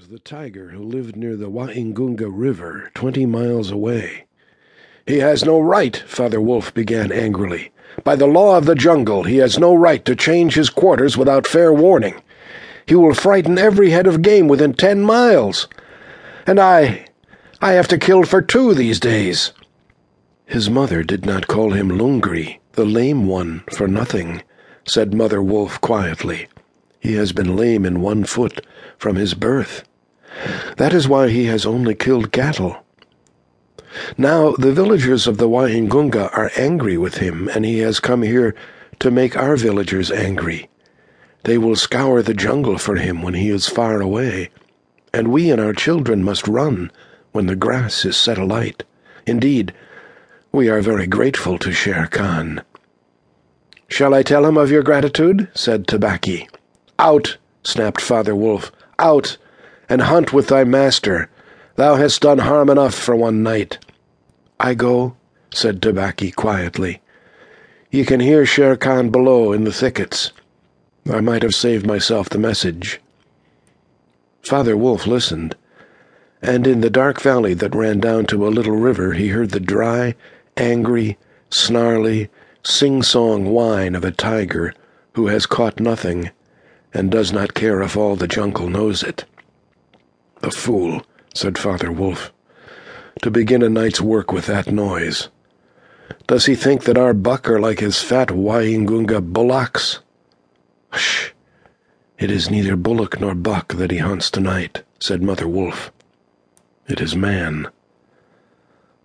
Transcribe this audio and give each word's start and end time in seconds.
was 0.00 0.08
the 0.08 0.18
tiger 0.18 0.70
who 0.70 0.82
lived 0.82 1.14
near 1.14 1.36
the 1.36 1.50
Waingunga 1.50 2.26
River, 2.26 2.90
twenty 2.94 3.26
miles 3.26 3.70
away. 3.70 4.24
He 5.06 5.18
has 5.18 5.44
no 5.44 5.60
right, 5.60 5.94
Father 5.94 6.40
Wolf 6.40 6.72
began 6.72 7.12
angrily. 7.12 7.70
By 8.02 8.16
the 8.16 8.26
law 8.26 8.56
of 8.56 8.64
the 8.64 8.74
jungle, 8.74 9.24
he 9.24 9.36
has 9.36 9.58
no 9.58 9.74
right 9.74 10.02
to 10.06 10.16
change 10.16 10.54
his 10.54 10.70
quarters 10.70 11.18
without 11.18 11.46
fair 11.46 11.70
warning. 11.70 12.22
He 12.86 12.94
will 12.94 13.12
frighten 13.12 13.58
every 13.58 13.90
head 13.90 14.06
of 14.06 14.22
game 14.22 14.48
within 14.48 14.72
ten 14.72 15.02
miles. 15.02 15.68
And 16.46 16.58
I. 16.58 17.04
I 17.60 17.72
have 17.72 17.88
to 17.88 17.98
kill 17.98 18.22
for 18.22 18.40
two 18.40 18.72
these 18.72 19.00
days. 19.00 19.52
His 20.46 20.70
mother 20.70 21.02
did 21.02 21.26
not 21.26 21.46
call 21.46 21.72
him 21.72 21.90
Lungri, 21.90 22.58
the 22.72 22.86
lame 22.86 23.26
one, 23.26 23.64
for 23.76 23.86
nothing, 23.86 24.42
said 24.86 25.12
Mother 25.12 25.42
Wolf 25.42 25.78
quietly. 25.82 26.48
He 27.00 27.16
has 27.16 27.32
been 27.32 27.54
lame 27.54 27.84
in 27.84 28.00
one 28.00 28.24
foot 28.24 28.64
from 28.96 29.16
his 29.16 29.34
birth. 29.34 29.84
That 30.76 30.92
is 30.94 31.08
why 31.08 31.28
he 31.28 31.46
has 31.46 31.66
only 31.66 31.94
killed 31.94 32.32
cattle. 32.32 32.84
Now 34.16 34.52
the 34.52 34.72
villagers 34.72 35.26
of 35.26 35.36
the 35.36 35.48
Waingunga 35.48 36.30
are 36.36 36.50
angry 36.56 36.96
with 36.96 37.16
him, 37.18 37.48
and 37.48 37.64
he 37.64 37.80
has 37.80 38.00
come 38.00 38.22
here 38.22 38.54
to 39.00 39.10
make 39.10 39.36
our 39.36 39.56
villagers 39.56 40.10
angry. 40.10 40.68
They 41.44 41.58
will 41.58 41.76
scour 41.76 42.22
the 42.22 42.34
jungle 42.34 42.78
for 42.78 42.96
him 42.96 43.22
when 43.22 43.34
he 43.34 43.48
is 43.50 43.68
far 43.68 44.00
away, 44.00 44.50
and 45.12 45.28
we 45.28 45.50
and 45.50 45.60
our 45.60 45.72
children 45.72 46.22
must 46.22 46.46
run 46.46 46.92
when 47.32 47.46
the 47.46 47.56
grass 47.56 48.04
is 48.04 48.16
set 48.16 48.38
alight. 48.38 48.84
Indeed, 49.26 49.72
we 50.52 50.68
are 50.68 50.82
very 50.82 51.06
grateful 51.06 51.58
to 51.58 51.72
Shere 51.72 52.06
Khan. 52.06 52.62
Shall 53.88 54.14
I 54.14 54.22
tell 54.22 54.46
him 54.46 54.56
of 54.56 54.70
your 54.70 54.82
gratitude? 54.82 55.48
said 55.54 55.86
Tabaqui. 55.86 56.48
Out, 56.98 57.38
snapped 57.62 58.00
Father 58.00 58.36
Wolf. 58.36 58.70
Out, 58.98 59.36
and 59.90 60.02
hunt 60.02 60.32
with 60.32 60.46
thy 60.46 60.64
master. 60.64 61.28
Thou 61.74 61.96
hast 61.96 62.22
done 62.22 62.38
harm 62.38 62.70
enough 62.70 62.94
for 62.94 63.16
one 63.16 63.42
night. 63.42 63.78
I 64.58 64.74
go, 64.74 65.16
said 65.52 65.82
Tabaqui 65.82 66.34
quietly. 66.34 67.02
Ye 67.90 68.04
can 68.04 68.20
hear 68.20 68.46
Shere 68.46 68.76
Khan 68.76 69.10
below 69.10 69.52
in 69.52 69.64
the 69.64 69.72
thickets. 69.72 70.32
I 71.12 71.20
might 71.20 71.42
have 71.42 71.56
saved 71.56 71.86
myself 71.86 72.28
the 72.28 72.38
message. 72.38 73.00
Father 74.42 74.76
Wolf 74.76 75.08
listened, 75.08 75.56
and 76.40 76.66
in 76.66 76.82
the 76.82 76.90
dark 76.90 77.20
valley 77.20 77.52
that 77.54 77.74
ran 77.74 77.98
down 77.98 78.26
to 78.26 78.46
a 78.46 78.48
little 78.48 78.76
river 78.76 79.14
he 79.14 79.28
heard 79.28 79.50
the 79.50 79.60
dry, 79.60 80.14
angry, 80.56 81.18
snarly, 81.50 82.30
sing-song 82.62 83.46
whine 83.46 83.96
of 83.96 84.04
a 84.04 84.12
tiger 84.12 84.72
who 85.14 85.26
has 85.26 85.46
caught 85.46 85.80
nothing 85.80 86.30
and 86.94 87.10
does 87.10 87.32
not 87.32 87.54
care 87.54 87.82
if 87.82 87.96
all 87.96 88.14
the 88.14 88.28
jungle 88.28 88.68
knows 88.68 89.02
it. 89.02 89.24
The 90.40 90.50
fool, 90.50 91.02
said 91.34 91.58
Father 91.58 91.92
Wolf, 91.92 92.32
to 93.22 93.30
begin 93.30 93.62
a 93.62 93.68
night's 93.68 94.00
work 94.00 94.32
with 94.32 94.46
that 94.46 94.72
noise. 94.72 95.28
Does 96.26 96.46
he 96.46 96.54
think 96.54 96.84
that 96.84 96.96
our 96.96 97.12
buck 97.12 97.48
are 97.48 97.60
like 97.60 97.80
his 97.80 98.00
fat 98.00 98.28
Waingunga 98.28 99.20
bullocks? 99.20 100.00
Hush! 100.90 101.34
It 102.18 102.30
is 102.30 102.50
neither 102.50 102.76
bullock 102.76 103.20
nor 103.20 103.34
buck 103.34 103.74
that 103.74 103.90
he 103.90 103.98
hunts 103.98 104.30
tonight, 104.30 104.82
said 104.98 105.22
Mother 105.22 105.48
Wolf. 105.48 105.92
It 106.88 107.00
is 107.00 107.14
man. 107.14 107.68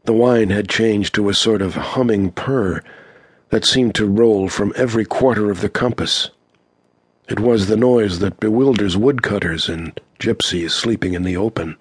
The 0.06 0.14
whine 0.14 0.52
had 0.52 0.70
changed 0.70 1.16
to 1.16 1.30
a 1.30 1.34
sort 1.34 1.62
of 1.62 1.76
humming 1.76 2.32
purr 2.32 2.82
that 3.50 3.66
seemed 3.66 3.96
to 3.96 4.06
roll 4.06 4.50
from 4.50 4.74
every 4.76 5.06
quarter 5.06 5.52
of 5.52 5.62
the 5.62 5.70
compass. 5.70 6.30
It 7.28 7.40
was 7.40 7.66
the 7.66 7.78
noise 7.78 8.20
that 8.20 8.40
bewilders 8.40 8.96
woodcutters 8.96 9.68
and 9.68 10.00
gypsies 10.20 10.72
sleeping 10.72 11.14
in 11.14 11.24
the 11.24 11.36
open, 11.36 11.78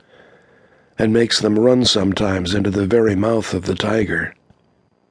and 0.98 1.12
makes 1.12 1.38
them 1.38 1.58
run 1.58 1.84
sometimes 1.84 2.54
into 2.54 2.70
the 2.70 2.86
very 2.86 3.14
mouth 3.14 3.52
of 3.52 3.66
the 3.66 3.74
tiger. 3.74 4.34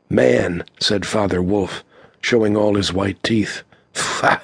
Man, 0.09 0.63
said 0.79 1.05
Father 1.05 1.39
Wolf, 1.39 1.83
showing 2.19 2.57
all 2.57 2.75
his 2.75 2.91
white 2.91 3.21
teeth. 3.21 3.61
Pfah! 3.93 4.41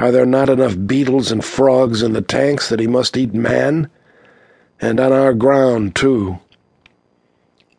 Are 0.00 0.10
there 0.10 0.26
not 0.26 0.48
enough 0.48 0.76
beetles 0.84 1.30
and 1.30 1.44
frogs 1.44 2.02
in 2.02 2.12
the 2.12 2.20
tanks 2.20 2.68
that 2.68 2.80
he 2.80 2.88
must 2.88 3.16
eat 3.16 3.32
man? 3.32 3.88
And 4.80 4.98
on 4.98 5.12
our 5.12 5.32
ground, 5.32 5.94
too. 5.94 6.40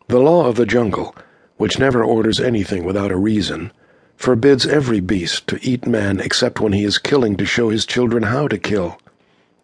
The 0.08 0.20
law 0.20 0.46
of 0.46 0.56
the 0.56 0.64
jungle, 0.64 1.14
which 1.58 1.78
never 1.78 2.02
orders 2.02 2.40
anything 2.40 2.84
without 2.84 3.12
a 3.12 3.16
reason, 3.18 3.72
forbids 4.16 4.66
every 4.66 5.00
beast 5.00 5.46
to 5.46 5.58
eat 5.62 5.86
man 5.86 6.20
except 6.20 6.60
when 6.60 6.72
he 6.72 6.84
is 6.84 6.98
killing 6.98 7.36
to 7.36 7.44
show 7.44 7.68
his 7.68 7.86
children 7.86 8.24
how 8.24 8.48
to 8.48 8.58
kill, 8.58 8.98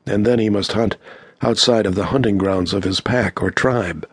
and 0.07 0.27
then 0.27 0.39
he 0.39 0.51
must 0.51 0.73
hunt 0.73 0.97
outside 1.41 1.87
of 1.87 1.95
the 1.95 2.07
hunting 2.07 2.39
grounds 2.39 2.73
of 2.73 2.85
his 2.85 3.01
pack 3.01 3.43
or 3.43 3.51
tribe. 3.51 4.07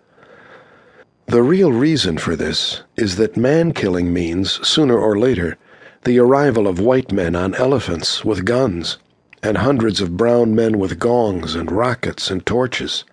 The 1.28 1.44
real 1.44 1.72
reason 1.72 2.18
for 2.18 2.36
this 2.36 2.82
is 2.96 3.18
that 3.18 3.38
man 3.38 3.72
killing 3.72 4.12
means, 4.12 4.66
sooner 4.68 4.98
or 4.98 5.20
later, 5.20 5.58
the 6.04 6.18
arrival 6.18 6.68
of 6.68 6.80
white 6.80 7.12
men 7.12 7.36
on 7.36 7.54
elephants 7.56 8.26
with 8.26 8.46
guns, 8.46 8.98
and 9.44 9.58
hundreds 9.58 10.02
of 10.02 10.18
brown 10.18 10.56
men 10.56 10.80
with 10.80 10.98
gongs 10.98 11.54
and 11.54 11.72
rockets 11.72 12.32
and 12.32 12.46
torches. 12.46 13.04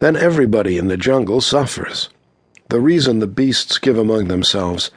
Then 0.00 0.16
everybody 0.16 0.76
in 0.76 0.88
the 0.88 0.96
jungle 0.96 1.40
suffers. 1.40 2.10
The 2.68 2.80
reason 2.80 3.18
the 3.18 3.26
beasts 3.26 3.78
give 3.78 3.96
among 3.96 4.28
themselves 4.28 4.90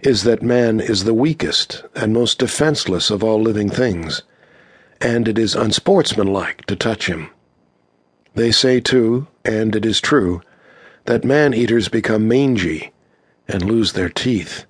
is 0.00 0.24
that 0.24 0.42
man 0.42 0.80
is 0.80 1.04
the 1.04 1.14
weakest 1.14 1.84
and 1.94 2.12
most 2.12 2.38
defenseless 2.38 3.10
of 3.10 3.24
all 3.24 3.40
living 3.40 3.70
things, 3.70 4.22
and 5.00 5.26
it 5.26 5.38
is 5.38 5.54
unsportsmanlike 5.54 6.64
to 6.66 6.76
touch 6.76 7.06
him. 7.06 7.30
They 8.34 8.52
say, 8.52 8.80
too, 8.80 9.26
and 9.44 9.74
it 9.74 9.86
is 9.86 10.00
true, 10.00 10.42
that 11.06 11.24
man 11.24 11.54
eaters 11.54 11.88
become 11.88 12.28
mangy 12.28 12.92
and 13.48 13.64
lose 13.64 13.92
their 13.92 14.08
teeth. 14.08 14.66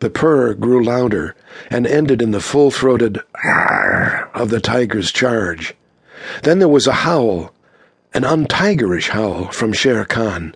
The 0.00 0.10
purr 0.10 0.54
grew 0.54 0.84
louder 0.84 1.34
and 1.70 1.86
ended 1.86 2.22
in 2.22 2.30
the 2.30 2.40
full 2.40 2.70
throated 2.70 3.18
of 4.34 4.50
the 4.50 4.60
tiger's 4.60 5.10
charge. 5.10 5.74
Then 6.42 6.58
there 6.58 6.68
was 6.68 6.86
a 6.86 6.92
howl, 6.92 7.52
an 8.14 8.22
untigerish 8.22 9.08
howl 9.08 9.50
from 9.50 9.72
Shere 9.72 10.04
Khan. 10.04 10.54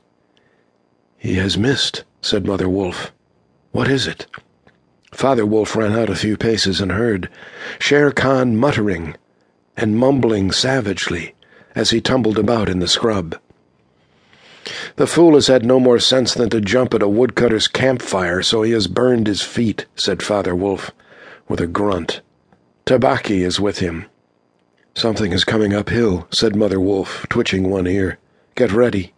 He 1.17 1.35
has 1.35 1.57
missed, 1.57 2.05
said 2.21 2.47
Mother 2.47 2.69
Wolf. 2.69 3.13
What 3.73 3.89
is 3.89 4.07
it? 4.07 4.27
Father 5.13 5.47
Wolf 5.47 5.75
ran 5.75 5.93
out 5.93 6.11
a 6.11 6.15
few 6.15 6.37
paces 6.37 6.81
and 6.81 6.93
heard 6.93 7.31
Shere 7.79 8.13
Khan 8.13 8.57
muttering 8.57 9.17
and 9.77 9.97
mumbling 9.97 10.53
savagely 10.53 11.35
as 11.75 11.91
he 11.91 12.01
tumbled 12.01 12.39
about 12.39 12.69
in 12.69 12.81
the 12.81 12.87
scrub. 12.87 13.35
The 14.97 15.07
fool 15.07 15.35
has 15.35 15.47
had 15.47 15.65
no 15.65 15.81
more 15.81 15.99
sense 15.99 16.35
than 16.35 16.51
to 16.51 16.61
jump 16.61 16.93
at 16.93 17.03
a 17.03 17.09
woodcutter's 17.09 17.67
campfire, 17.67 18.43
so 18.43 18.63
he 18.63 18.73
has 18.73 18.87
burned 18.87 19.27
his 19.27 19.41
feet, 19.41 19.87
said 19.97 20.23
Father 20.23 20.55
Wolf, 20.55 20.91
with 21.49 21.61
a 21.61 21.67
grunt. 21.67 22.21
Tabaqui 22.85 23.43
is 23.43 23.59
with 23.59 23.79
him. 23.79 24.05
Something 24.95 25.33
is 25.33 25.45
coming 25.45 25.73
uphill, 25.73 26.29
said 26.31 26.55
Mother 26.55 26.79
Wolf, 26.79 27.27
twitching 27.31 27.71
one 27.71 27.87
ear. 27.87 28.19
Get 28.55 28.71
ready. 28.71 29.15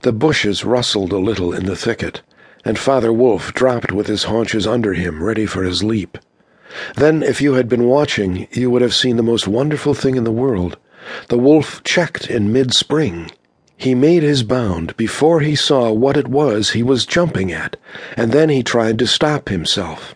The 0.00 0.12
bushes 0.12 0.64
rustled 0.64 1.12
a 1.12 1.18
little 1.18 1.52
in 1.52 1.66
the 1.66 1.76
thicket, 1.76 2.22
and 2.64 2.78
Father 2.78 3.12
Wolf 3.12 3.52
dropped 3.54 3.92
with 3.92 4.06
his 4.06 4.24
haunches 4.24 4.66
under 4.66 4.94
him, 4.94 5.22
ready 5.22 5.46
for 5.46 5.62
his 5.62 5.82
leap. 5.82 6.18
Then, 6.96 7.22
if 7.22 7.42
you 7.42 7.54
had 7.54 7.68
been 7.68 7.84
watching, 7.84 8.48
you 8.52 8.70
would 8.70 8.82
have 8.82 8.94
seen 8.94 9.16
the 9.16 9.22
most 9.22 9.46
wonderful 9.46 9.94
thing 9.94 10.16
in 10.16 10.24
the 10.24 10.30
world. 10.30 10.78
The 11.28 11.38
wolf 11.38 11.82
checked 11.82 12.30
in 12.30 12.52
mid-spring. 12.52 13.30
He 13.76 13.94
made 13.94 14.22
his 14.22 14.44
bound 14.44 14.96
before 14.96 15.40
he 15.40 15.56
saw 15.56 15.90
what 15.90 16.16
it 16.16 16.28
was 16.28 16.70
he 16.70 16.82
was 16.82 17.04
jumping 17.04 17.50
at, 17.50 17.76
and 18.16 18.30
then 18.30 18.48
he 18.48 18.62
tried 18.62 18.98
to 19.00 19.06
stop 19.06 19.48
himself. 19.48 20.14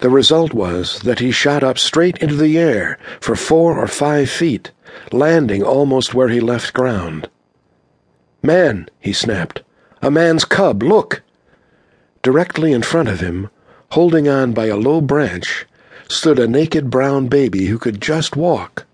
The 0.00 0.10
result 0.10 0.54
was 0.54 1.00
that 1.00 1.18
he 1.18 1.30
shot 1.30 1.62
up 1.62 1.78
straight 1.78 2.18
into 2.18 2.36
the 2.36 2.58
air 2.58 2.98
for 3.20 3.36
four 3.36 3.78
or 3.78 3.86
five 3.86 4.30
feet, 4.30 4.70
landing 5.12 5.62
almost 5.62 6.14
where 6.14 6.28
he 6.28 6.40
left 6.40 6.72
ground. 6.72 7.28
Man, 8.42 8.88
he 8.98 9.12
snapped. 9.12 9.62
A 10.00 10.10
man's 10.10 10.44
cub, 10.44 10.82
look! 10.82 11.22
Directly 12.22 12.72
in 12.72 12.82
front 12.82 13.08
of 13.08 13.20
him, 13.20 13.50
holding 13.90 14.28
on 14.28 14.52
by 14.52 14.66
a 14.66 14.76
low 14.76 15.00
branch, 15.00 15.66
stood 16.08 16.38
a 16.38 16.46
naked 16.46 16.88
brown 16.88 17.26
baby 17.26 17.66
who 17.66 17.78
could 17.78 18.00
just 18.00 18.36
walk 18.36 18.86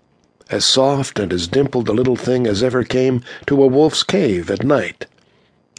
as 0.49 0.65
soft 0.65 1.19
and 1.19 1.31
as 1.31 1.47
dimpled 1.47 1.87
a 1.87 1.93
little 1.93 2.15
thing 2.15 2.47
as 2.47 2.63
ever 2.63 2.83
came 2.83 3.21
to 3.45 3.61
a 3.61 3.67
wolf's 3.67 4.03
cave 4.03 4.49
at 4.49 4.63
night. 4.63 5.05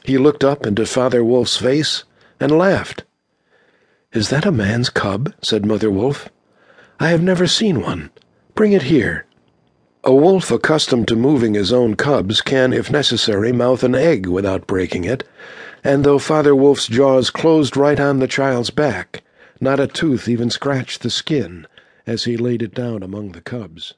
He 0.04 0.16
looked 0.16 0.44
up 0.44 0.66
into 0.66 0.86
Father 0.86 1.24
Wolf's 1.24 1.56
face 1.56 2.04
and 2.38 2.56
laughed. 2.56 3.04
Is 4.12 4.30
that 4.30 4.46
a 4.46 4.52
man's 4.52 4.90
cub? 4.90 5.34
said 5.42 5.66
Mother 5.66 5.90
Wolf. 5.90 6.28
I 6.98 7.08
have 7.08 7.22
never 7.22 7.46
seen 7.46 7.80
one. 7.82 8.10
Bring 8.54 8.72
it 8.72 8.82
here. 8.82 9.26
A 10.04 10.14
wolf 10.14 10.50
accustomed 10.50 11.08
to 11.08 11.16
moving 11.16 11.54
his 11.54 11.72
own 11.72 11.94
cubs 11.94 12.40
can, 12.40 12.72
if 12.72 12.90
necessary, 12.90 13.52
mouth 13.52 13.82
an 13.82 13.94
egg 13.94 14.26
without 14.26 14.66
breaking 14.66 15.04
it, 15.04 15.24
and 15.82 16.04
though 16.04 16.18
Father 16.18 16.54
Wolf's 16.54 16.86
jaws 16.86 17.30
closed 17.30 17.76
right 17.76 17.98
on 17.98 18.18
the 18.18 18.28
child's 18.28 18.70
back, 18.70 19.22
not 19.60 19.80
a 19.80 19.86
tooth 19.86 20.28
even 20.28 20.50
scratched 20.50 21.02
the 21.02 21.10
skin 21.10 21.66
as 22.06 22.24
he 22.24 22.36
laid 22.36 22.62
it 22.62 22.74
down 22.74 23.02
among 23.02 23.32
the 23.32 23.40
cubs. 23.40 23.94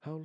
How 0.00 0.12
little 0.12 0.24